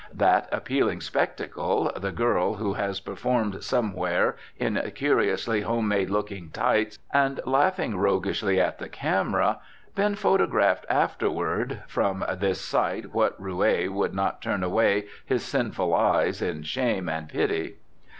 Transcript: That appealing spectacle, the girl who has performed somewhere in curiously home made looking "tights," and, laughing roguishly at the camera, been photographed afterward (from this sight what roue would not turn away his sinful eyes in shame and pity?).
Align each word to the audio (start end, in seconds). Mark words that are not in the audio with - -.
That 0.15 0.49
appealing 0.51 1.01
spectacle, 1.01 1.91
the 1.95 2.11
girl 2.11 2.55
who 2.55 2.73
has 2.73 2.99
performed 2.99 3.63
somewhere 3.63 4.35
in 4.57 4.81
curiously 4.95 5.61
home 5.61 5.87
made 5.87 6.09
looking 6.09 6.49
"tights," 6.49 6.97
and, 7.13 7.39
laughing 7.45 7.95
roguishly 7.95 8.59
at 8.59 8.79
the 8.79 8.89
camera, 8.89 9.59
been 9.93 10.15
photographed 10.15 10.87
afterward 10.89 11.83
(from 11.87 12.25
this 12.37 12.59
sight 12.59 13.13
what 13.13 13.39
roue 13.39 13.91
would 13.93 14.15
not 14.15 14.41
turn 14.41 14.63
away 14.63 15.05
his 15.23 15.45
sinful 15.45 15.93
eyes 15.93 16.41
in 16.41 16.63
shame 16.63 17.07
and 17.07 17.29
pity?). 17.29 17.75